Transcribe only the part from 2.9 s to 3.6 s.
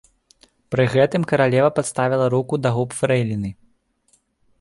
фрэйліны.